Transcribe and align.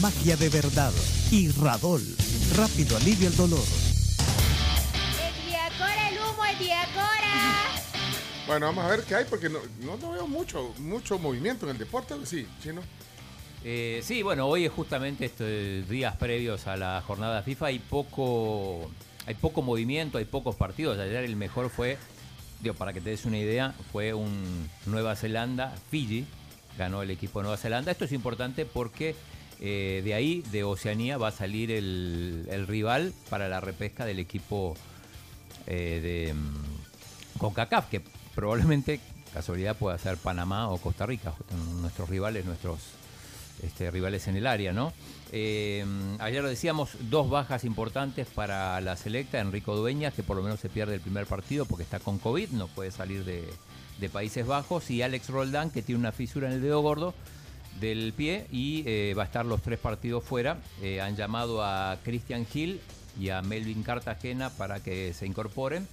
Magia 0.00 0.36
de 0.36 0.48
Verdad 0.50 0.92
y 1.30 1.50
Radol. 1.50 2.02
Rápido 2.54 2.96
alivio 2.98 3.28
el 3.28 3.36
dolor. 3.36 3.64
¡Ediacora 5.48 6.10
el 6.10 6.18
humo, 6.18 6.44
Ediacora! 6.44 7.82
Bueno, 8.46 8.66
vamos 8.66 8.84
a 8.84 8.88
ver 8.88 9.02
qué 9.04 9.14
hay, 9.16 9.24
porque 9.24 9.48
no, 9.48 9.58
no, 9.80 9.96
no 9.96 10.12
veo 10.12 10.28
mucho, 10.28 10.74
mucho 10.78 11.18
movimiento 11.18 11.66
en 11.66 11.72
el 11.72 11.78
deporte, 11.78 12.14
sí, 12.24 12.46
chino. 12.62 12.82
Eh, 13.64 14.00
sí, 14.04 14.22
bueno, 14.22 14.46
hoy 14.46 14.66
es 14.66 14.72
justamente 14.72 15.24
estos 15.24 15.88
días 15.88 16.14
previos 16.16 16.66
a 16.66 16.76
la 16.76 17.02
jornada 17.04 17.42
FIFA. 17.42 17.66
Hay 17.66 17.78
poco, 17.78 18.90
hay 19.26 19.34
poco 19.34 19.62
movimiento, 19.62 20.18
hay 20.18 20.26
pocos 20.26 20.54
partidos. 20.54 20.98
Ayer 20.98 21.24
el 21.24 21.34
mejor 21.34 21.70
fue, 21.70 21.96
digo, 22.60 22.74
para 22.74 22.92
que 22.92 23.00
te 23.00 23.10
des 23.10 23.24
una 23.24 23.38
idea, 23.38 23.74
fue 23.90 24.12
un 24.12 24.68
Nueva 24.86 25.16
Zelanda, 25.16 25.74
Fiji, 25.90 26.26
ganó 26.76 27.02
el 27.02 27.10
equipo 27.10 27.40
de 27.40 27.44
Nueva 27.44 27.56
Zelanda. 27.56 27.90
Esto 27.90 28.04
es 28.04 28.12
importante 28.12 28.64
porque 28.66 29.16
eh, 29.60 30.02
de 30.04 30.14
ahí, 30.14 30.42
de 30.52 30.62
Oceanía, 30.62 31.18
va 31.18 31.28
a 31.28 31.32
salir 31.32 31.70
el, 31.72 32.64
rival 32.68 33.12
para 33.28 33.48
la 33.48 33.60
repesca 33.60 34.04
del 34.04 34.20
equipo 34.20 34.76
eh, 35.66 36.00
de 36.28 36.34
mm, 36.34 37.38
CONCACAF, 37.38 37.88
que 37.88 38.02
probablemente, 38.34 39.00
casualidad, 39.32 39.76
pueda 39.76 39.98
ser 39.98 40.16
Panamá 40.16 40.68
o 40.68 40.78
Costa 40.78 41.06
Rica, 41.06 41.34
nuestros 41.80 42.08
rivales, 42.08 42.44
nuestros 42.44 42.78
este, 43.62 43.90
rivales 43.90 44.28
en 44.28 44.36
el 44.36 44.46
área, 44.46 44.72
¿no? 44.72 44.92
Eh, 45.32 45.84
ayer 46.20 46.40
lo 46.40 46.48
decíamos, 46.48 46.90
dos 47.10 47.28
bajas 47.28 47.64
importantes 47.64 48.28
para 48.28 48.80
la 48.80 48.96
selecta, 48.96 49.40
Enrico 49.40 49.74
Dueñas, 49.74 50.14
que 50.14 50.22
por 50.22 50.36
lo 50.36 50.42
menos 50.44 50.60
se 50.60 50.68
pierde 50.68 50.94
el 50.94 51.00
primer 51.00 51.26
partido 51.26 51.66
porque 51.66 51.82
está 51.82 51.98
con 51.98 52.18
COVID, 52.18 52.50
no 52.50 52.68
puede 52.68 52.92
salir 52.92 53.24
de 53.24 54.08
Países 54.08 54.46
Bajos, 54.46 54.88
y 54.90 55.02
Alex 55.02 55.28
Roldán, 55.30 55.70
que 55.70 55.82
tiene 55.82 55.98
una 55.98 56.12
fisura 56.12 56.46
en 56.46 56.54
el 56.54 56.62
dedo 56.62 56.80
gordo 56.80 57.12
del 57.80 58.12
pie 58.12 58.46
y 58.50 58.82
eh, 58.86 59.14
va 59.16 59.22
a 59.22 59.26
estar 59.26 59.44
los 59.46 59.62
tres 59.62 59.78
partidos 59.78 60.24
fuera. 60.24 60.58
Eh, 60.82 61.00
han 61.00 61.16
llamado 61.16 61.62
a 61.62 61.98
Christian 62.04 62.46
Hill 62.52 62.80
y 63.20 63.30
a 63.30 63.42
Melvin 63.42 63.82
Cartagena 63.82 64.50
para 64.50 64.80
que 64.80 65.12
se 65.14 65.26
incorporen. 65.26 65.86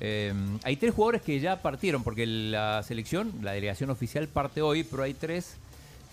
Eh, 0.00 0.34
hay 0.62 0.76
tres 0.76 0.94
jugadores 0.94 1.22
que 1.22 1.38
ya 1.40 1.62
partieron, 1.62 2.02
porque 2.02 2.26
la 2.26 2.82
selección, 2.82 3.32
la 3.42 3.52
delegación 3.52 3.90
oficial 3.90 4.28
parte 4.28 4.62
hoy, 4.62 4.84
pero 4.84 5.02
hay 5.02 5.14
tres 5.14 5.56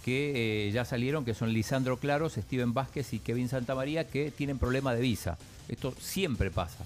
que 0.05 0.69
ya 0.73 0.83
salieron, 0.83 1.25
que 1.25 1.33
son 1.33 1.53
Lisandro 1.53 1.97
Claros, 1.97 2.33
Steven 2.33 2.73
Vázquez 2.73 3.13
y 3.13 3.19
Kevin 3.19 3.49
Santamaría, 3.49 4.07
que 4.07 4.31
tienen 4.31 4.57
problema 4.57 4.95
de 4.95 5.01
visa. 5.01 5.37
Esto 5.67 5.93
siempre 5.99 6.49
pasa. 6.49 6.85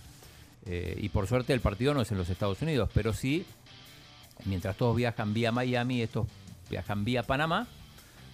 Y 0.97 1.09
por 1.09 1.27
suerte 1.27 1.53
el 1.53 1.61
partido 1.61 1.93
no 1.93 2.01
es 2.01 2.11
en 2.11 2.17
los 2.17 2.29
Estados 2.29 2.61
Unidos, 2.61 2.89
pero 2.93 3.13
sí, 3.13 3.45
mientras 4.45 4.75
todos 4.75 4.95
viajan 4.95 5.33
vía 5.33 5.51
Miami, 5.51 6.01
estos 6.01 6.27
viajan 6.69 7.05
vía 7.05 7.23
Panamá 7.23 7.67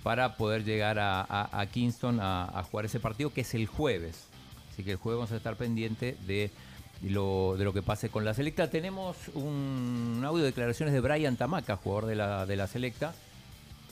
para 0.04 0.36
poder 0.36 0.64
llegar 0.64 1.00
a, 1.00 1.22
a- 1.22 1.60
a 1.62 1.66
Kingston 1.68 2.20
a, 2.20 2.46
a 2.46 2.64
jugar 2.64 2.86
ese 2.86 3.00
partido, 3.00 3.32
que 3.34 3.42
es 3.42 3.54
el 3.54 3.68
jueves. 3.68 4.26
Así 4.72 4.84
que 4.84 4.92
el 4.92 4.98
jueves 4.98 5.18
vamos 5.20 5.32
a 5.32 5.38
estar 5.38 5.56
pendiente 5.56 6.18
de 6.26 6.50
lo, 7.04 7.56
de 7.58 7.64
lo 7.66 7.74
que 7.74 7.82
pase 7.82 8.10
con 8.10 8.26
la 8.26 8.34
selecta. 8.34 8.70
Tenemos 8.70 9.18
un 9.36 10.22
audio 10.26 10.44
de 10.44 10.50
declaraciones 10.52 10.94
de 10.94 11.00
Brian 11.02 11.36
Tamaca, 11.38 11.76
jugador 11.78 12.06
de 12.08 12.16
la, 12.16 12.46
de 12.46 12.56
la 12.56 12.68
selecta, 12.68 13.14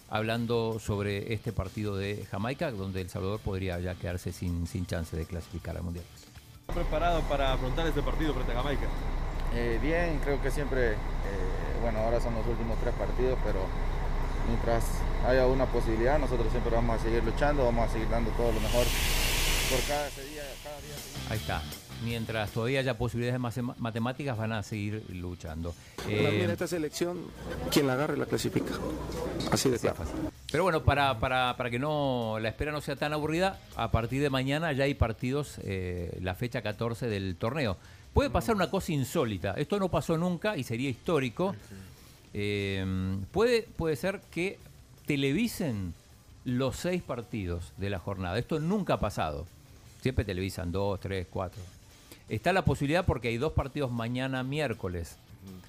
hablando 0.09 0.79
sobre 0.79 1.33
este 1.33 1.51
partido 1.51 1.95
de 1.97 2.25
Jamaica, 2.31 2.71
donde 2.71 3.01
El 3.01 3.09
Salvador 3.09 3.39
podría 3.39 3.79
ya 3.79 3.95
quedarse 3.95 4.31
sin, 4.31 4.65
sin 4.67 4.85
chance 4.85 5.15
de 5.15 5.25
clasificar 5.25 5.77
al 5.77 5.83
Mundial. 5.83 6.05
preparado 6.73 7.21
para 7.23 7.53
afrontar 7.53 7.85
este 7.87 8.01
partido 8.01 8.33
frente 8.33 8.51
a 8.53 8.55
Jamaica? 8.55 8.87
Eh, 9.53 9.79
bien, 9.81 10.19
creo 10.23 10.41
que 10.41 10.49
siempre, 10.51 10.91
eh, 10.93 10.97
bueno, 11.81 11.99
ahora 11.99 12.19
son 12.21 12.33
los 12.35 12.45
últimos 12.47 12.79
tres 12.79 12.93
partidos, 12.95 13.37
pero 13.43 13.59
mientras 14.49 14.83
haya 15.27 15.45
una 15.47 15.65
posibilidad, 15.65 16.19
nosotros 16.19 16.51
siempre 16.51 16.73
vamos 16.75 16.99
a 16.99 17.03
seguir 17.03 17.23
luchando, 17.23 17.65
vamos 17.65 17.89
a 17.89 17.93
seguir 17.93 18.09
dando 18.09 18.31
todo 18.31 18.51
lo 18.51 18.59
mejor 18.59 18.85
por 19.69 19.79
cada 19.87 20.09
día, 20.09 20.43
cada 20.63 20.81
día. 20.81 20.95
Ahí 21.29 21.37
está. 21.37 21.61
Mientras 22.03 22.51
todavía 22.51 22.79
haya 22.79 22.97
posibilidades 22.97 23.39
matemáticas, 23.77 24.37
van 24.37 24.53
a 24.53 24.63
seguir 24.63 25.03
luchando. 25.09 25.75
Eh, 26.07 26.47
esta 26.49 26.65
selección, 26.65 27.25
quien 27.69 27.87
la 27.87 27.93
agarre 27.93 28.17
la 28.17 28.25
clasifica. 28.25 28.71
Así 29.51 29.69
de 29.69 29.77
claro. 29.77 29.97
Pero 30.49 30.63
bueno, 30.63 30.83
para, 30.83 31.19
para, 31.19 31.55
para 31.57 31.69
que 31.69 31.77
no 31.77 32.37
la 32.39 32.49
espera 32.49 32.71
no 32.71 32.79
sea 32.81 32.95
tan 32.95 33.11
aburrida, 33.13 33.59
a 33.75 33.91
partir 33.91 34.21
de 34.21 34.29
mañana 34.29 34.71
ya 34.71 34.85
hay 34.85 34.93
partidos, 34.93 35.59
eh, 35.63 36.17
la 36.21 36.35
fecha 36.35 36.61
14 36.61 37.07
del 37.07 37.35
torneo. 37.35 37.77
Puede 38.13 38.29
pasar 38.29 38.55
una 38.55 38.69
cosa 38.69 38.91
insólita, 38.93 39.53
esto 39.57 39.77
no 39.77 39.89
pasó 39.89 40.17
nunca 40.17 40.57
y 40.57 40.63
sería 40.63 40.89
histórico. 40.89 41.53
Eh, 42.33 43.17
puede, 43.31 43.63
puede 43.63 43.95
ser 43.95 44.21
que 44.31 44.59
televisen 45.05 45.93
los 46.45 46.75
seis 46.75 47.01
partidos 47.01 47.73
de 47.77 47.89
la 47.89 47.99
jornada. 47.99 48.37
Esto 48.37 48.59
nunca 48.59 48.95
ha 48.95 48.99
pasado. 48.99 49.45
Siempre 50.01 50.25
televisan 50.25 50.71
dos, 50.71 50.99
tres, 50.99 51.27
cuatro. 51.29 51.61
Está 52.29 52.53
la 52.53 52.63
posibilidad 52.63 53.05
porque 53.05 53.29
hay 53.29 53.37
dos 53.37 53.53
partidos 53.53 53.91
mañana 53.91 54.43
miércoles 54.43 55.17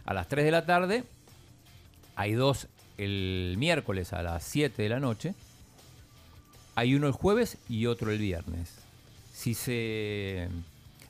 a 0.04 0.14
las 0.14 0.28
3 0.28 0.44
de 0.44 0.50
la 0.50 0.66
tarde. 0.66 1.04
Hay 2.16 2.34
dos 2.34 2.68
el 2.98 3.54
miércoles 3.56 4.12
a 4.12 4.22
las 4.22 4.44
7 4.44 4.82
de 4.82 4.88
la 4.88 5.00
noche. 5.00 5.34
Hay 6.74 6.94
uno 6.94 7.06
el 7.06 7.12
jueves 7.12 7.56
y 7.68 7.86
otro 7.86 8.10
el 8.10 8.18
viernes. 8.18 8.74
Si 9.32 9.54
se 9.54 10.48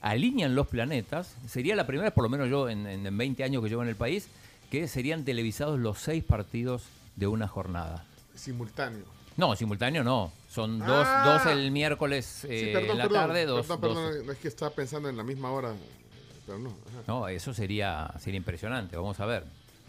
alinean 0.00 0.54
los 0.54 0.68
planetas, 0.68 1.34
sería 1.48 1.74
la 1.74 1.86
primera, 1.86 2.12
por 2.12 2.22
lo 2.22 2.30
menos 2.30 2.48
yo 2.48 2.68
en, 2.68 2.86
en 2.86 3.18
20 3.18 3.42
años 3.42 3.62
que 3.62 3.68
llevo 3.68 3.82
en 3.82 3.88
el 3.88 3.96
país, 3.96 4.28
que 4.70 4.88
serían 4.88 5.24
televisados 5.24 5.78
los 5.78 5.98
seis 5.98 6.24
partidos 6.24 6.84
de 7.16 7.26
una 7.26 7.48
jornada. 7.48 8.04
Simultáneo. 8.34 9.04
No, 9.36 9.54
simultáneo 9.56 10.04
no. 10.04 10.32
Son 10.48 10.78
dos, 10.78 11.06
Ah. 11.08 11.38
dos 11.44 11.52
el 11.52 11.70
miércoles 11.70 12.44
eh, 12.44 12.60
Sí, 12.66 12.72
perdón, 12.72 12.90
en 12.90 12.98
la 12.98 13.04
perdón, 13.04 13.20
tarde, 13.28 13.46
dos, 13.46 13.66
perdón, 13.66 13.80
dos- 13.94 14.10
perdón, 14.14 14.30
es 14.30 14.38
que 14.38 14.48
estaba 14.48 14.70
pensando 14.74 15.08
en 15.08 15.16
la 15.16 15.22
misma 15.22 15.50
hora, 15.50 15.72
pero 16.46 16.58
no. 16.58 16.70
ajá. 16.70 17.02
No, 17.06 17.28
eso 17.28 17.52
sería, 17.54 18.12
sería 18.18 18.38
impresionante. 18.38 18.96
Vamos 18.96 19.18
a 19.20 19.26
ver. 19.26 19.44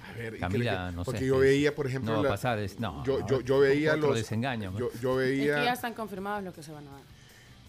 A 0.08 0.14
ver, 0.14 0.36
¿y 0.36 0.40
Camila, 0.40 0.88
qué- 0.90 0.96
no 0.96 1.04
porque 1.04 1.20
sé. 1.20 1.26
yo 1.28 1.38
veía, 1.40 1.76
por 1.76 1.86
ejemplo, 1.88 2.12
No 2.12 2.18
va 2.18 2.24
la- 2.24 2.30
a 2.30 2.34
pasar. 2.34 2.60
es- 2.60 2.80
no, 2.80 3.04
yo, 3.06 3.26
yo, 3.28 3.42
yo 3.42 3.60
veía 3.60 3.94
otro 3.96 4.10
los. 4.10 4.18
desengaño. 4.18 4.72
Yo, 4.78 4.90
yo 5.02 5.22
Es 5.22 5.30
que 5.40 5.46
ya 5.48 5.56
veía. 5.58 5.74
están 5.74 5.94
confirmados 5.94 6.44
los 6.44 6.54
que 6.54 6.64
se 6.64 6.72
van 6.72 6.88
a 6.88 6.92
dar. 6.92 7.02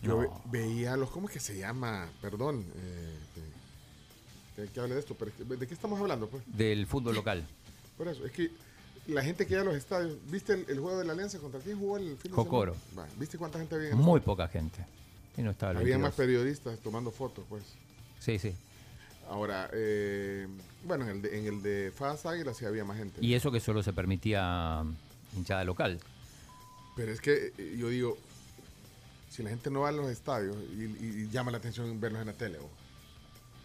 Yo 0.03 0.19
ve- 0.19 0.29
veía 0.47 0.97
los. 0.97 1.11
¿Cómo 1.11 1.29
es 1.29 1.35
que 1.35 1.41
se 1.41 1.59
llama? 1.59 2.09
Perdón. 2.21 2.65
Eh, 2.77 3.19
que, 4.57 4.67
que 4.67 4.81
hable 4.81 4.95
de 4.95 5.01
esto, 5.01 5.15
pero 5.15 5.31
¿de 5.39 5.67
qué 5.67 5.75
estamos 5.75 6.01
hablando? 6.01 6.29
Pues? 6.29 6.43
Del 6.47 6.87
fútbol 6.87 7.15
local. 7.15 7.45
Por 7.97 8.09
eso, 8.09 8.25
es 8.25 8.33
que 8.33 8.51
la 9.07 9.23
gente 9.23 9.47
que 9.47 9.55
iba 9.55 9.63
a 9.63 9.65
los 9.65 9.75
estadios. 9.75 10.17
¿Viste 10.31 10.55
el, 10.55 10.67
el 10.69 10.81
juego 10.81 10.99
de 10.99 11.05
la 11.05 11.13
Alianza 11.13 11.39
contra 11.39 11.61
quién 11.61 11.79
jugó 11.79 11.97
el 11.97 12.17
fin 12.17 12.31
de 12.31 12.37
Jocoro. 12.37 12.77
semana? 12.91 13.09
Va, 13.09 13.19
¿Viste 13.19 13.39
cuánta 13.39 13.59
gente 13.59 13.75
había? 13.75 13.95
Muy 13.95 14.21
poca 14.21 14.49
gente. 14.49 14.85
Y 15.37 15.43
no 15.43 15.51
estaba 15.51 15.71
Había 15.71 15.97
22. 15.97 16.03
más 16.03 16.15
periodistas 16.15 16.79
tomando 16.81 17.11
fotos, 17.11 17.45
pues. 17.49 17.63
Sí, 18.21 18.39
sí. 18.39 18.55
Ahora, 19.29 19.71
eh, 19.73 20.47
bueno, 20.85 21.05
en 21.05 21.11
el 21.11 21.23
de, 21.23 21.39
en 21.39 21.47
el 21.47 21.63
de 21.63 21.93
FAS 21.95 22.27
Águila 22.27 22.53
sí 22.55 22.65
había 22.65 22.85
más 22.85 22.99
gente. 22.99 23.25
Y 23.25 23.35
eso 23.35 23.51
que 23.51 23.61
solo 23.61 23.83
se 23.83 23.93
permitía 23.93 24.83
mm, 24.85 25.39
hinchada 25.39 25.65
local. 25.65 25.99
Pero 26.97 27.13
es 27.13 27.21
que 27.21 27.53
eh, 27.57 27.77
yo 27.79 27.89
digo, 27.89 28.19
si 29.31 29.43
la 29.43 29.51
gente 29.51 29.71
no 29.71 29.81
va 29.81 29.89
a 29.89 29.93
los 29.93 30.11
estadios 30.11 30.57
y, 30.57 31.29
llama 31.29 31.51
la 31.51 31.59
atención 31.59 31.99
verlos 32.01 32.21
en 32.21 32.27
la 32.27 32.35
tele, 32.35 32.59
o 32.59 32.69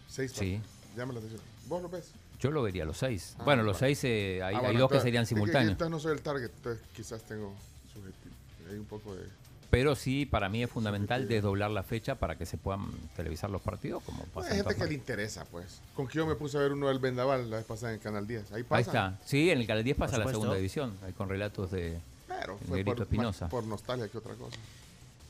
seis 0.07 0.31
Sí. 0.33 0.61
Llama 0.97 1.13
la 1.13 1.19
atención. 1.19 1.41
¿Vos 1.67 1.81
lo 1.81 1.89
ves? 1.89 2.11
Yo 2.39 2.51
lo 2.51 2.61
vería 2.61 2.85
los 2.85 2.97
seis. 2.97 3.35
Ah, 3.39 3.43
bueno, 3.45 3.63
los 3.63 3.77
seis 3.77 4.03
eh, 4.03 4.41
hay, 4.43 4.55
Ah, 4.55 4.59
hay 4.59 4.65
bueno, 4.65 4.79
dos 4.81 4.91
que 4.91 4.99
serían 5.01 5.23
es 5.23 5.29
que- 5.29 5.35
simultáneos. 5.35 5.79
no 5.89 5.99
soy 5.99 6.13
el 6.13 6.21
target, 6.21 6.51
entonces 6.55 6.83
quizás 6.95 7.23
tengo 7.23 7.53
subjetivo. 7.93 8.35
Hay 8.69 8.77
un 8.77 8.85
poco 8.85 9.15
de... 9.15 9.23
Pero 9.69 9.95
sí, 9.95 10.25
para 10.25 10.47
mí 10.47 10.63
es 10.63 10.69
fundamental 10.69 11.27
desdoblar 11.27 11.71
la 11.71 11.83
fecha 11.83 12.15
para 12.15 12.37
que 12.37 12.45
se 12.45 12.57
puedan 12.57 12.85
televisar 13.17 13.49
los 13.49 13.61
partidos, 13.61 14.01
como 14.03 14.23
pasa 14.25 14.47
Hay 14.53 14.59
en 14.59 14.65
gente 14.65 14.81
que 14.81 14.87
le 14.87 14.93
interesa, 14.93 15.43
pues. 15.45 15.81
Con 15.93 16.07
que 16.07 16.13
yo 16.19 16.25
me 16.25 16.35
puse 16.35 16.57
a 16.57 16.61
ver 16.61 16.71
uno 16.71 16.87
del 16.87 16.99
Vendaval 16.99 17.49
la 17.49 17.57
vez 17.57 17.65
pasada 17.65 17.93
en 17.93 17.99
Canal 17.99 18.25
10. 18.25 18.51
Ahí 18.53 18.63
pasa. 18.63 18.75
Ahí 18.77 18.81
está. 18.83 19.19
Sí, 19.25 19.49
en 19.49 19.59
el 19.59 19.67
Canal 19.67 19.83
10 19.83 19.97
pasa 19.97 20.17
la 20.17 20.27
segunda 20.29 20.55
división, 20.55 20.95
ahí 21.05 21.11
con 21.11 21.27
relatos 21.27 21.71
de 21.71 21.99
Pero 22.29 22.53
de 22.59 22.65
fue 22.65 22.77
Negrito 22.77 22.95
por, 22.95 23.03
Espinosa. 23.03 23.45
más 23.45 23.51
por 23.51 23.63
nostalgia 23.65 24.07
que 24.07 24.17
otra 24.17 24.35
cosa. 24.35 24.55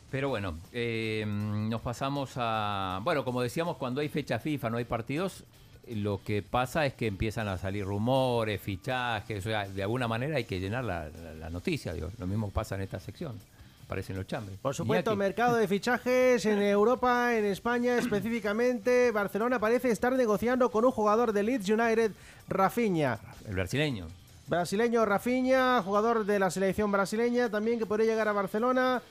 Pero 0.10 0.30
bueno, 0.30 0.58
eh, 0.72 1.26
nos 1.28 1.82
pasamos 1.82 2.32
a... 2.38 3.02
Bueno, 3.04 3.26
como 3.26 3.42
decíamos, 3.42 3.76
cuando 3.78 4.00
hay 4.02 4.08
fecha 4.10 4.40
FIFA, 4.40 4.70
no 4.70 4.78
hay 4.78 4.86
partidos, 4.86 5.44
lo 5.90 6.22
que 6.24 6.42
pasa 6.42 6.86
es 6.86 6.94
que 6.94 7.08
empiezan 7.08 7.48
a 7.50 7.58
salir 7.58 7.84
rumores, 7.86 8.62
fichajes, 8.62 9.40
o 9.46 9.50
sea, 9.50 9.68
de 9.68 9.84
alguna 9.84 10.08
manera 10.08 10.38
hay 10.38 10.46
que 10.46 10.60
llenar 10.60 10.86
la, 10.86 11.10
la- 11.10 11.34
la 11.34 11.50
noticia, 11.50 11.94
digo. 11.94 12.10
Lo 12.20 12.28
mismo 12.28 12.50
pasa 12.52 12.76
en 12.76 12.82
esta 12.82 13.00
sección. 13.00 13.38
Aparecen 13.86 14.18
los 14.18 14.28
chambres. 14.28 14.58
Por 14.62 14.76
supuesto, 14.76 15.12
Iñaki. 15.12 15.18
mercado 15.20 15.56
de 15.56 15.66
fichajes 15.68 16.46
en 16.46 16.62
Europa, 16.62 17.34
en 17.38 17.46
España 17.46 17.98
específicamente. 17.98 19.12
Barcelona 19.12 19.60
parece 19.60 19.90
estar 19.92 20.12
negociando 20.14 20.70
con 20.72 20.84
un 20.84 20.92
jugador 20.92 21.32
de 21.32 21.44
Leeds 21.44 21.70
United, 21.70 22.12
Rafinha. 22.50 23.18
El 23.48 23.56
brasileño. 23.56 24.08
Brasileño 24.48 25.06
Rafinha, 25.06 25.82
jugador 25.84 26.26
de 26.26 26.38
la 26.40 26.50
selección 26.52 26.92
brasileña, 26.92 27.50
también 27.50 27.80
que 27.80 27.86
podría 27.86 28.08
llegar 28.12 28.28
a 28.28 28.34
Barcelona, 28.34 29.02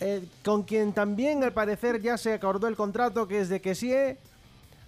eh, 0.00 0.24
con 0.42 0.62
quien 0.62 0.92
también 0.94 1.44
al 1.44 1.52
parecer 1.52 2.00
ya 2.00 2.16
se 2.16 2.32
acordó 2.32 2.66
el 2.68 2.76
contrato 2.76 3.28
que 3.28 3.40
es 3.40 3.48
de 3.48 3.60
Kessie. 3.60 4.16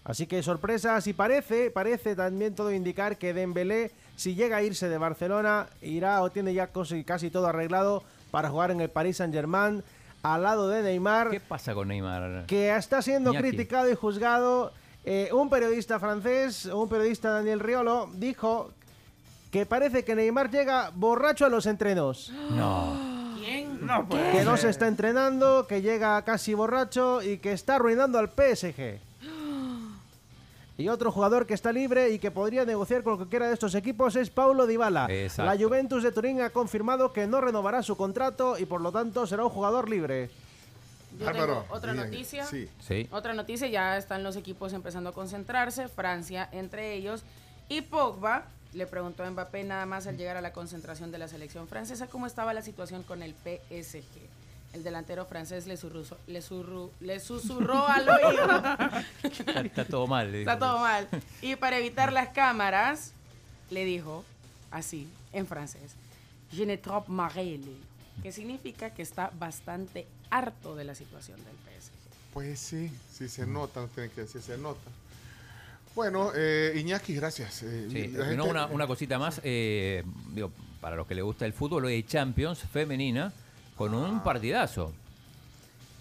Así 0.05 0.27
que 0.27 0.43
sorpresas 0.43 1.07
y 1.07 1.13
parece, 1.13 1.71
parece 1.71 2.17
también 2.17 2.55
todo 2.57 2.73
indicar 2.73 3.19
que 3.19 3.33
Dembélé, 3.33 3.93
si 4.17 4.35
llega 4.35 4.57
a 4.57 4.63
irse 4.63 4.89
de 4.89 4.99
Barcelona, 4.99 5.69
irá 5.81 6.23
o 6.23 6.31
tiene 6.31 6.55
ya 6.55 6.67
casi, 6.69 7.05
casi 7.05 7.31
todo 7.31 7.47
arreglado 7.47 8.03
para 8.33 8.51
jugar 8.51 8.73
en 8.73 8.81
el 8.81 8.89
Paris 8.89 9.19
Saint-Germain 9.19 9.85
al 10.23 10.43
lado 10.43 10.69
de 10.69 10.83
Neymar 10.83 11.31
¿Qué 11.31 11.41
pasa 11.41 11.75
con 11.75 11.89
Neymar? 11.89 12.47
que 12.47 12.75
está 12.75 13.03
siendo 13.03 13.31
Iñaki. 13.31 13.49
criticado 13.49 13.91
y 13.91 13.95
juzgado. 13.95 14.73
Eh, 15.05 15.31
un 15.33 15.51
periodista 15.51 16.01
francés, 16.01 16.67
un 16.67 16.89
periodista 16.89 17.31
Daniel 17.31 17.61
Riolo, 17.61 18.09
dijo 18.15 18.71
que 19.51 19.67
parece 19.67 20.05
que 20.05 20.15
Neymar 20.15 20.51
llega 20.51 20.91
borracho 20.95 21.45
a 21.45 21.49
los 21.49 21.67
entrenos. 21.67 22.33
No. 22.51 22.97
No 23.81 24.07
puede 24.09 24.33
Que 24.33 24.45
no 24.45 24.57
se 24.57 24.69
está 24.71 24.87
entrenando, 24.89 25.67
que 25.67 25.83
llega 25.83 26.23
casi 26.23 26.55
borracho 26.55 27.23
y 27.23 27.39
que 27.39 27.53
está 27.53 27.77
arruinando 27.77 28.19
al 28.19 28.29
PSG. 28.31 28.99
Y 30.79 30.89
otro 30.89 31.13
jugador 31.13 31.47
que 31.47 31.55
está 31.55 31.71
libre 31.71 32.11
y 32.11 32.19
que 32.19 32.31
podría 32.31 32.65
negociar 32.65 33.03
con 33.03 33.17
cualquiera 33.17 33.47
de 33.47 33.55
estos 33.55 33.75
equipos 33.75 34.17
es 34.17 34.31
Paulo 34.31 34.67
Dybala. 34.67 35.07
Exacto. 35.11 35.45
La 35.55 35.63
Juventus 35.63 36.03
de 36.03 36.13
Turín 36.13 36.41
ha 36.41 36.51
confirmado 36.51 37.13
que 37.13 37.27
no 37.27 37.41
renovará 37.41 37.83
su 37.83 37.97
contrato 37.97 38.59
y 38.59 38.65
por 38.65 38.81
lo 38.81 38.91
tanto 38.91 39.27
será 39.27 39.45
un 39.45 39.51
jugador 39.51 39.89
libre. 39.89 40.31
Yo 41.19 41.27
Bárbaro. 41.27 41.61
tengo 41.63 41.75
otra 41.75 41.93
Bien. 41.93 42.05
noticia. 42.07 42.47
Sí. 42.47 42.69
Sí. 42.81 43.07
Otra 43.13 43.35
noticia, 43.35 43.69
ya 43.69 43.99
están 43.99 44.23
los 44.23 44.35
equipos 44.37 44.73
empezando 44.73 45.11
a 45.11 45.13
concentrarse, 45.13 45.89
Francia 45.89 46.49
entre 46.53 46.95
ellos. 46.95 47.23
Y 47.69 47.83
Pogba 47.83 48.47
le 48.73 48.87
preguntó 48.87 49.23
a 49.25 49.31
Mbappé 49.31 49.65
nada 49.65 49.85
más 49.87 50.07
al 50.07 50.17
llegar 50.17 50.37
a 50.37 50.41
la 50.41 50.53
concentración 50.53 51.11
de 51.13 51.19
la 51.19 51.29
selección 51.29 51.69
francesa 51.69 52.07
cómo 52.07 52.27
estaba 52.27 52.55
la 52.55 52.63
situación 52.63 53.03
con 53.03 53.23
el 53.23 53.35
PSG. 53.35 54.03
El 54.73 54.83
delantero 54.83 55.27
francés 55.27 55.67
le, 55.67 55.77
surruso- 55.77 56.17
le, 56.27 56.41
surru- 56.41 56.91
le 57.01 57.21
susurró 57.21 57.87
al 57.89 58.09
oído. 58.09 58.63
Está, 59.23 59.61
está 59.61 59.85
todo 59.85 60.07
mal. 60.07 60.33
le 60.33 60.41
Está 60.41 60.59
todo 60.59 60.79
mal. 60.79 61.07
Y 61.43 61.57
para 61.57 61.77
evitar 61.79 62.11
las 62.13 62.31
cámaras, 62.31 63.13
le 63.71 63.85
dijo 63.85 64.25
así, 64.71 65.07
en 65.35 65.47
francés, 65.47 65.93
Je 66.51 66.65
ne 66.65 66.79
trop 66.79 67.07
marre, 67.09 67.45
le 67.45 67.59
dijo, 67.59 67.77
que 68.23 68.33
significa 68.33 68.91
que 68.91 69.03
está 69.03 69.31
bastante 69.39 70.07
harto 70.31 70.75
de 70.75 70.85
la 70.85 70.95
situación 70.95 71.37
del 71.45 71.55
PSG. 71.55 71.93
Pues 72.33 72.59
sí, 72.59 72.91
sí 73.13 73.29
se 73.29 73.47
nota, 73.47 73.81
no 73.81 73.89
tienen 73.89 74.11
que 74.13 74.23
decir, 74.23 74.41
se 74.41 74.57
nota. 74.57 74.91
Bueno, 75.95 76.31
eh, 76.35 76.73
Iñaki, 76.77 77.15
gracias. 77.15 77.63
Eh, 77.63 77.89
Sí, 77.91 78.09
la 78.09 78.19
no, 78.19 78.25
gente- 78.31 78.51
una, 78.51 78.67
una 78.67 78.87
cosita 78.87 79.19
más. 79.19 79.41
eh, 79.45 80.03
digo, 80.33 80.51
para 80.81 80.97
los 80.97 81.07
que 81.07 81.15
les 81.15 81.25
gusta 81.25 81.45
el 81.47 81.53
fútbol, 81.53 81.85
hoy 81.85 81.95
hay 81.95 82.03
Champions 82.03 82.61
femenina 82.61 83.33
con 83.77 83.95
un 83.95 84.17
Ah. 84.17 84.25
partidazo. 84.25 84.93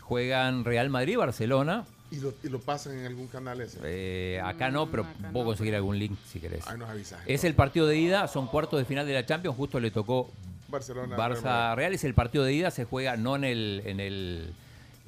Juegan 0.02 0.66
Real 0.66 0.90
Madrid, 0.90 1.18
Barcelona. 1.18 1.86
Y 2.10 2.18
lo, 2.20 2.34
y 2.44 2.50
lo 2.50 2.60
pasan 2.60 3.00
en 3.00 3.06
algún 3.06 3.28
canal 3.28 3.62
ese. 3.62 3.80
Eh, 3.84 4.42
acá 4.44 4.70
no, 4.70 4.90
pero 4.92 5.06
puedo 5.32 5.46
conseguir 5.46 5.74
algún 5.76 5.98
link 5.98 6.18
si 6.28 6.40
querés. 6.42 6.68
Ahí 6.68 6.78
nos 6.78 6.90
avisas. 6.90 7.20
Es 7.26 7.46
el 7.46 7.54
partido 7.56 7.88
de 7.88 7.98
ida, 7.98 8.28
son 8.28 8.48
cuartos 8.48 8.80
de 8.80 8.86
final 8.86 9.06
de 9.08 9.14
la 9.14 9.26
Champions, 9.26 9.56
justo 9.56 9.80
le 9.80 9.92
tocó 9.92 10.30
Barcelona. 10.68 11.16
Barça 11.16 11.74
Real, 11.76 11.94
es 11.94 12.04
el 12.04 12.14
partido 12.14 12.44
de 12.44 12.54
ida, 12.54 12.72
se 12.72 12.84
juega 12.84 13.16
no 13.16 13.38
en 13.38 13.46
el, 13.46 13.82
en 13.86 14.00
el 14.02 14.54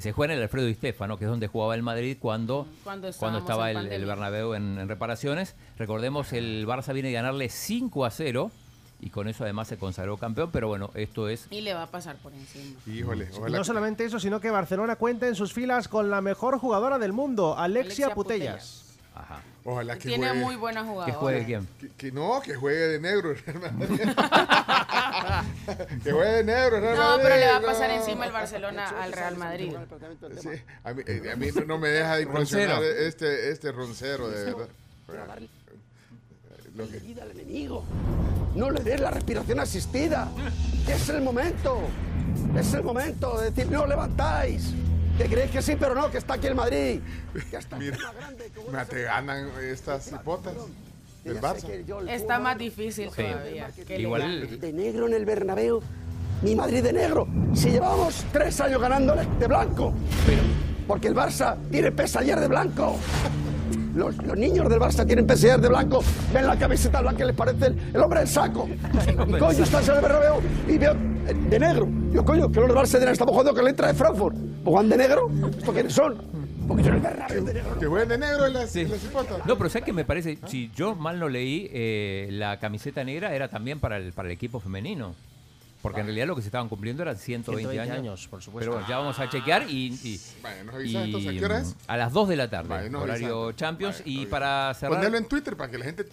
se 0.04 0.12
juega 0.12 0.34
en 0.34 0.38
el 0.40 0.44
Alfredo 0.44 0.68
Di 0.68 0.76
Stefano, 0.76 1.18
que 1.18 1.26
es 1.26 1.30
donde 1.32 1.48
jugaba 1.48 1.74
el 1.76 1.82
Madrid 1.82 2.18
cuando, 2.20 2.68
Cuando 2.84 3.08
estaba 3.08 3.72
el, 3.72 3.92
el. 3.92 4.06
Bernabéu 4.06 4.54
en, 4.54 4.78
en 4.78 4.88
reparaciones. 4.88 5.56
Recordemos, 5.78 6.34
el 6.34 6.68
Barça 6.68 6.94
viene 6.94 7.10
a 7.10 7.14
ganarle 7.14 7.50
5 7.50 8.06
a 8.06 8.12
0 8.12 8.52
y 9.00 9.10
con 9.10 9.28
eso 9.28 9.44
además 9.44 9.68
se 9.68 9.78
consagró 9.78 10.16
campeón, 10.18 10.50
pero 10.52 10.68
bueno, 10.68 10.92
esto 10.94 11.28
es 11.28 11.48
Y 11.50 11.62
le 11.62 11.74
va 11.74 11.84
a 11.84 11.88
pasar 11.88 12.16
por 12.18 12.34
encima. 12.34 12.80
Híjole, 12.88 13.30
Y 13.34 13.38
ojalá. 13.38 13.58
no 13.58 13.64
solamente 13.64 14.06
eso, 14.06 14.20
sino 14.20 14.40
que 14.40 14.50
Barcelona 14.50 14.96
cuenta 14.96 15.28
en 15.28 15.36
sus 15.36 15.52
filas 15.54 15.88
con 15.88 16.10
la 16.10 16.22
mejor 16.22 16.58
jugadora 16.60 17.00
del 17.00 17.12
mundo, 17.12 17.58
Alexia, 17.58 18.06
Alexia 18.08 18.16
Putellas. 18.16 18.98
Ajá. 19.16 19.42
Ojalá 19.66 19.98
que 19.98 20.08
Tiene 20.10 20.28
juegue. 20.30 20.42
muy 20.44 20.56
buena 20.56 20.84
jugadora. 20.84 21.06
¿Qué 21.06 21.12
juegue 21.14 21.46
quién? 21.46 21.68
Que, 21.80 21.90
que 21.98 22.12
no, 22.12 22.42
que 22.42 22.56
juegue 22.56 22.80
de 22.80 23.00
negro. 23.00 23.34
que 26.04 26.12
juegue 26.12 26.32
de 26.32 26.44
negro. 26.44 26.80
Real 26.80 26.96
No, 26.96 27.02
Madrid, 27.02 27.24
pero 27.24 27.36
le 27.38 27.48
va 27.48 27.56
a 27.56 27.60
no. 27.60 27.66
pasar 27.68 27.90
encima 27.92 28.26
el 28.26 28.32
Barcelona 28.32 28.88
al 29.02 29.12
Real 29.14 29.38
Madrid. 29.38 29.74
Sí, 30.42 30.50
a, 30.84 30.94
mí, 30.94 31.04
a 31.32 31.36
mí 31.36 31.48
no 31.66 31.78
me 31.78 31.90
deja 31.90 32.16
de 32.18 32.24
impresionar 32.24 32.84
este, 32.84 33.50
este 33.52 33.72
roncero, 33.72 34.30
de 34.30 34.46
verdad. 35.08 35.40
Lo 36.76 36.88
que- 36.90 37.22
al 37.22 37.32
enemigo. 37.32 37.84
No 38.56 38.70
le 38.72 38.82
des 38.84 39.00
la 39.00 39.12
respiración 39.12 39.60
asistida. 39.60 40.30
Es 40.88 41.10
el 41.10 41.22
momento. 41.22 41.80
Es 42.58 42.74
el 42.74 42.84
momento 42.84 43.38
de 43.40 43.52
decir, 43.52 43.72
no 43.72 43.86
levantáis. 43.86 44.72
Que 45.18 45.26
creéis 45.26 45.52
que 45.52 45.62
sí, 45.62 45.76
pero 45.80 45.94
no, 45.94 46.10
que 46.10 46.18
está 46.18 46.34
aquí 46.36 46.48
el 46.48 46.56
Madrid. 46.56 47.00
Que 47.52 47.58
está 47.58 47.78
Mira, 47.78 47.98
me 48.72 48.86
te 48.86 49.04
ganan 49.04 49.52
estas 49.62 50.12
hipotas 50.12 50.54
del 51.24 51.40
Barça. 51.40 51.68
Está 52.10 52.40
más 52.40 52.58
difícil 52.58 53.10
todavía. 53.10 53.70
que 53.88 54.00
Igual-. 54.00 54.60
De 54.60 54.74
negro 54.74 55.08
en 55.08 55.14
el 55.14 55.26
Bernabéu. 55.26 55.82
Mi 56.42 56.56
Madrid 56.56 56.84
de 56.84 56.92
negro. 56.94 57.28
Si 57.54 57.72
llevamos 57.72 58.26
tres 58.32 58.60
años 58.60 58.82
ganándole 58.82 59.26
de 59.40 59.48
blanco. 59.48 59.94
Porque 60.88 61.08
el 61.08 61.16
Barça 61.16 61.56
tiene 61.72 61.92
pesaller 61.92 62.40
de 62.40 62.48
blanco. 62.48 62.98
Los, 63.96 64.18
los 64.18 64.38
niños 64.38 64.68
del 64.68 64.80
Barça 64.80 65.06
tienen 65.06 65.26
pesaller 65.26 65.62
de 65.62 65.70
blanco. 65.70 66.04
Ven 66.34 66.48
la 66.48 66.58
camiseta 66.58 67.00
blanca 67.00 67.24
y 67.24 67.28
les 67.28 67.36
parece 67.36 67.68
el, 67.68 67.80
el 67.94 68.02
hombre 68.02 68.20
del 68.20 68.28
saco. 68.28 68.68
Y 69.28 69.32
coño, 69.40 69.64
estás 69.64 69.88
en 69.88 69.96
el 69.96 70.02
Bernabéu 70.02 70.42
y 70.68 70.78
veo 70.78 70.92
eh, 70.92 71.34
de 71.50 71.60
negro. 71.60 71.88
Yo, 72.12 72.26
coño, 72.26 72.52
que 72.52 72.60
los 72.60 72.68
del 72.68 72.78
Barça 72.78 73.00
dirán, 73.00 73.14
estamos 73.14 73.32
jugando 73.32 73.54
que 73.54 73.64
le 73.64 73.70
entra 73.70 73.88
de 73.88 73.94
Frankfurt. 73.94 74.36
¿Pues 74.64 74.74
van 74.76 74.90
de 74.90 74.98
negro? 74.98 75.30
¿Esto 75.58 75.72
quiénes 75.72 75.94
son? 75.94 76.18
Porque 76.68 76.84
yo 76.84 76.92
negro. 76.94 77.80
Que 77.80 77.86
jueguen 77.88 78.10
de 78.10 78.18
negro 78.18 78.46
en 78.48 78.54
las, 78.54 78.76
en 78.76 78.90
las 78.90 79.04
hipotas. 79.04 79.46
No, 79.46 79.58
pero 79.58 79.70
¿sabes 79.70 79.86
qué 79.86 79.94
me 79.94 80.06
parece? 80.06 80.38
Si 80.48 80.72
yo 80.76 80.96
mal 80.96 81.20
no 81.20 81.28
leí, 81.30 81.70
eh, 81.72 82.30
la 82.32 82.60
camiseta 82.60 83.04
negra 83.04 83.34
era 83.36 83.48
también 83.50 83.80
para 83.80 83.98
el, 83.98 84.14
para 84.14 84.28
el 84.30 84.34
equipo 84.34 84.60
femenino. 84.60 85.16
Porque 85.82 86.00
en 86.00 86.06
realidad 86.06 86.28
lo 86.28 86.36
que 86.38 86.42
se 86.42 86.48
estaban 86.48 86.70
cumpliendo 86.70 87.04
eran 87.04 87.18
120, 87.18 87.70
120 87.74 87.82
años. 87.82 87.98
años, 88.22 88.28
por 88.30 88.42
supuesto. 88.42 88.72
Pero 88.72 88.80
bueno, 88.80 88.88
ya 88.88 88.98
vamos 89.00 89.20
a 89.20 89.30
chequear 89.30 89.70
y, 89.70 89.88
y- 90.02 90.22
nos 90.66 90.76
avisas 90.76 91.04
entonces, 91.06 91.30
¿a 91.30 91.34
qué 91.34 91.46
hora 91.46 91.60
es? 91.60 91.76
a 91.88 91.98
las 91.98 92.14
2 92.14 92.30
de 92.30 92.36
la 92.38 92.50
tarde, 92.50 92.96
horario. 92.96 93.52
Champions. 93.52 94.02
Y 94.06 94.26
para 94.28 94.74
cerrar... 94.76 94.96
Ponerlo 94.96 95.18
en 95.18 95.28
Twitter 95.28 95.58
para 95.58 95.70
que 95.70 95.78
la 95.78 95.84
gente 95.84 96.06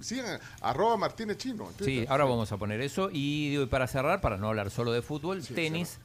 siga 0.00 0.40
arroba 0.62 0.96
Martínez 0.96 1.36
Chino. 1.36 1.68
Sí, 1.84 2.06
ahora 2.08 2.24
vamos 2.24 2.50
a 2.52 2.56
poner 2.56 2.80
eso. 2.80 3.10
Y 3.12 3.50
digo, 3.50 3.64
y 3.64 3.66
para 3.66 3.86
cerrar, 3.86 4.22
para 4.22 4.38
no 4.38 4.48
hablar 4.48 4.70
solo 4.70 4.92
de 4.92 5.02
fútbol, 5.02 5.42
Sí, 5.42 5.52
tenis. 5.52 5.98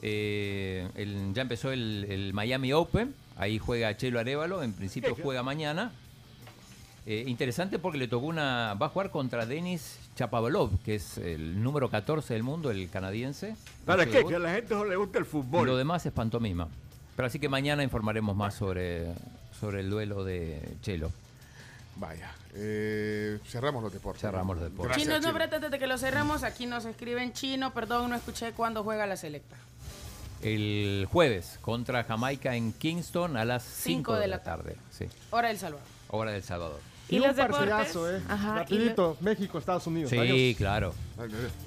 eh, 0.00 0.88
el- 0.94 1.34
ya 1.34 1.42
empezó 1.42 1.70
el, 1.70 2.06
el 2.08 2.32
Miami 2.32 2.72
Open. 2.72 3.14
Ahí 3.36 3.58
juega 3.58 3.96
Chelo 3.96 4.20
Arevalo. 4.20 4.62
En 4.62 4.72
principio 4.72 5.16
juega 5.20 5.42
mañana. 5.42 5.92
Eh, 7.06 7.24
interesante 7.26 7.78
porque 7.78 7.98
le 7.98 8.08
tocó 8.08 8.26
una. 8.26 8.74
Va 8.74 8.86
a 8.86 8.88
jugar 8.88 9.10
contra 9.10 9.44
Denis 9.44 9.98
Chapovalov, 10.16 10.80
que 10.82 10.94
es 10.94 11.18
el 11.18 11.62
número 11.62 11.90
14 11.90 12.32
del 12.32 12.42
mundo, 12.42 12.70
el 12.70 12.88
canadiense. 12.88 13.56
¿Para 13.84 14.06
qué? 14.06 14.24
Que 14.24 14.36
a 14.36 14.38
la 14.38 14.54
gente 14.54 14.74
no 14.74 14.84
le 14.84 14.96
gusta 14.96 15.18
el 15.18 15.26
fútbol. 15.26 15.66
Lo 15.66 15.76
demás 15.76 16.06
es 16.06 16.12
pantomima. 16.12 16.68
Pero 17.16 17.26
así 17.26 17.38
que 17.38 17.48
mañana 17.48 17.82
informaremos 17.82 18.34
más 18.34 18.54
sobre, 18.54 19.06
sobre 19.60 19.80
el 19.80 19.90
duelo 19.90 20.24
de 20.24 20.76
Chelo. 20.80 21.12
Vaya, 21.96 22.34
eh, 22.54 23.38
cerramos 23.46 23.82
los 23.82 23.92
deportes. 23.92 24.22
Cerramos 24.22 24.56
los 24.56 24.64
deportes. 24.64 24.96
Gracias, 24.96 25.04
Chino, 25.04 25.32
no, 25.32 25.46
Chino. 25.46 25.78
que 25.78 25.86
lo 25.86 25.98
cerremos, 25.98 26.42
aquí 26.42 26.66
nos 26.66 26.84
escriben 26.86 27.32
chino, 27.32 27.72
perdón, 27.72 28.10
no 28.10 28.16
escuché 28.16 28.52
cuándo 28.52 28.82
juega 28.82 29.06
la 29.06 29.16
selecta. 29.16 29.56
El 30.44 31.08
jueves 31.10 31.58
contra 31.62 32.04
Jamaica 32.04 32.54
en 32.54 32.72
Kingston 32.72 33.36
a 33.36 33.44
las 33.44 33.62
5 33.62 34.14
de 34.16 34.28
la 34.28 34.42
tarde. 34.42 34.76
Sí, 34.90 35.06
Hora 35.30 35.48
del 35.48 35.58
Salvador. 35.58 35.86
hora 36.08 36.32
del 36.32 36.42
Salvador. 36.42 36.80
Y, 37.08 37.18
un 37.18 37.34
partidazo, 37.34 38.10
¿eh? 38.10 38.20
Ajá, 38.28 38.52
y 38.54 38.58
Rapidito, 38.60 39.16
México, 39.20 39.58
Estados 39.58 39.86
Unidos. 39.86 40.10
Sí, 40.10 40.18
Adiós. 40.18 40.56
claro. 40.56 40.94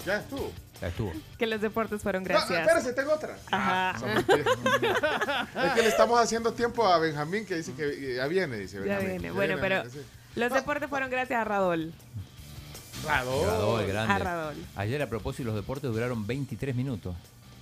Ya 0.06 0.18
estuvo. 0.20 0.52
Ya 0.82 0.88
estuvo. 0.88 1.14
Que 1.38 1.46
los 1.48 1.62
deportes 1.62 2.02
fueron 2.02 2.24
No, 2.24 2.30
gracias. 2.30 2.60
espérese, 2.60 2.94
tengo 2.94 3.14
otra. 3.14 3.38
Ajá. 3.52 3.94
Ah, 5.56 5.68
es 5.68 5.74
que 5.74 5.82
le 5.84 5.88
estamos 5.88 6.20
haciendo 6.20 6.54
tiempo 6.54 6.86
a 6.88 6.98
Benjamín 7.00 7.46
que 7.46 7.56
dice 7.56 7.74
que 7.74 8.16
ya 8.16 8.28
viene, 8.28 8.58
dice 8.58 8.78
Ya 8.78 8.82
Benjamín. 8.84 9.08
viene. 9.10 9.24
Ya 9.28 9.34
Bueno, 9.34 9.56
viene, 9.58 9.62
pero 9.80 9.90
sí. 9.92 10.00
los 10.36 10.52
deportes 10.52 10.90
fueron 10.90 11.10
gracias 11.10 11.40
a 11.40 11.44
Radol. 11.44 11.94
Radol. 13.06 13.46
Radol, 13.48 13.80
A 13.82 13.86
grande. 13.86 14.24
Radol. 14.24 14.56
Ayer 14.76 15.02
a 15.04 15.08
propósito 15.08 15.46
los 15.48 15.56
deportes 15.56 15.92
duraron 15.92 16.26
23 16.26 16.76
minutos. 16.76 17.16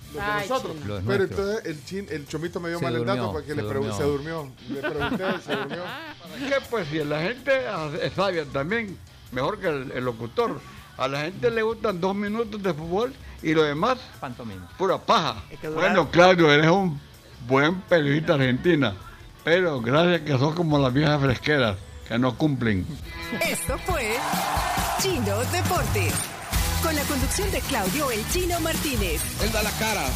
Los 0.06 0.14
de 0.14 0.20
Ay, 0.20 0.48
nosotros. 0.48 0.72
Chino. 0.76 0.86
Los 0.86 1.02
Pero 1.04 1.18
nuestros. 1.18 1.40
entonces 1.40 1.66
el, 1.66 1.84
chin, 1.84 2.06
el 2.10 2.26
chomito 2.28 2.60
me 2.60 2.68
dio 2.70 2.78
Se 2.78 2.84
mal 2.84 2.96
el 2.96 3.04
dato 3.04 3.32
porque 3.32 3.48
se 3.48 3.56
le 3.56 3.62
durmió. 3.62 3.96
se 3.96 4.02
durmió. 4.04 4.52
Le 4.68 4.80
pregunté, 4.80 5.24
se 5.44 5.56
durmió. 5.56 5.82
¿Qué? 6.48 6.54
Pues 6.70 6.88
si 6.88 7.04
la 7.04 7.22
gente 7.22 7.52
es 8.02 8.12
sabia 8.14 8.44
también, 8.46 8.96
mejor 9.32 9.58
que 9.58 9.68
el, 9.68 9.92
el 9.92 10.04
locutor. 10.04 10.60
A 10.98 11.08
la 11.08 11.20
gente 11.22 11.50
le 11.50 11.60
gustan 11.62 12.00
dos 12.00 12.14
minutos 12.14 12.62
de 12.62 12.72
fútbol 12.72 13.12
y 13.42 13.52
lo 13.52 13.62
demás, 13.64 13.98
Pantomima. 14.18 14.66
pura 14.78 14.96
paja. 14.96 15.42
que 15.60 15.68
durar- 15.68 15.74
Bueno, 15.90 16.10
Claudio, 16.10 16.50
eres 16.50 16.70
un 16.70 16.98
buen 17.46 17.82
periodista 17.82 18.34
argentina. 18.34 18.94
Pero 19.44 19.80
gracias 19.80 20.22
que 20.22 20.38
sos 20.38 20.54
como 20.54 20.78
las 20.78 20.92
viejas 20.92 21.20
fresqueras, 21.20 21.76
que 22.08 22.18
no 22.18 22.36
cumplen. 22.36 22.86
Esto 23.42 23.76
fue 23.84 24.16
Chino 25.00 25.36
Deportes. 25.52 26.14
Con 26.86 26.94
la 26.94 27.02
conducción 27.02 27.50
de 27.50 27.60
Claudio 27.62 28.12
El 28.12 28.24
Chino 28.30 28.60
Martínez. 28.60 29.20
Él 29.42 29.50
da 29.50 29.60
la 29.60 29.72
cara, 29.72 30.06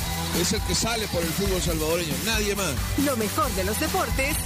es 0.40 0.52
el 0.52 0.60
que 0.60 0.76
sale 0.76 1.08
por 1.08 1.20
el 1.20 1.28
fútbol 1.30 1.60
salvadoreño, 1.60 2.14
nadie 2.24 2.54
más. 2.54 2.72
Lo 3.04 3.16
mejor 3.16 3.50
de 3.56 3.64
los 3.64 3.80
deportes 3.80 4.36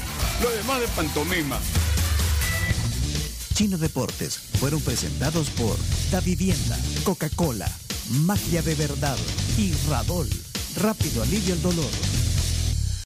Lo 0.43 0.49
demás 0.49 0.81
de 0.81 0.89
pantomima. 0.89 1.59
Chino 3.53 3.77
Deportes 3.77 4.39
fueron 4.59 4.81
presentados 4.81 5.51
por 5.51 5.77
Da 6.11 6.21
Vivienda, 6.21 6.79
Coca-Cola, 7.05 7.71
Magia 8.09 8.63
de 8.63 8.75
Verdad 8.75 9.19
y 9.59 9.75
Radol. 9.91 10.31
Rápido 10.81 11.25
alivio 11.25 11.53
el 11.53 11.61
dolor. 11.61 11.91